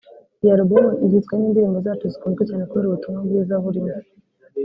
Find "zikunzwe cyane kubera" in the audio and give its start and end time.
2.13-2.87